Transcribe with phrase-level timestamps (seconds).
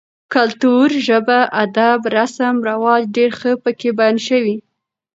[0.33, 4.55] کلتور, ژبه، اداب، رسم رواج ډېر ښه پکې بيان شوي